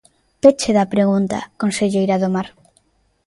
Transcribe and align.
Peche 0.41 0.71
da 0.77 0.91
pregunta, 0.93 1.37
conselleira 1.61 2.15
do 2.21 2.29
Mar. 2.35 2.47